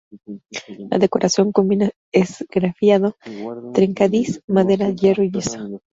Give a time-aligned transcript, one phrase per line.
[0.89, 3.17] La decoración combina esgrafiado,
[3.71, 5.83] "trencadís", madera, hierro y yeso.